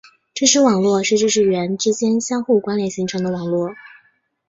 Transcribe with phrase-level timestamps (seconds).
[0.33, 3.75] 知识网络是知识元之间相互关联形成的网络。